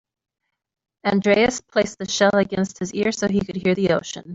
Andreas 1.03 1.61
placed 1.61 1.99
the 1.99 2.09
shell 2.09 2.31
against 2.33 2.79
his 2.79 2.91
ear 2.95 3.11
so 3.11 3.27
he 3.27 3.39
could 3.41 3.55
hear 3.55 3.75
the 3.75 3.91
ocean. 3.91 4.23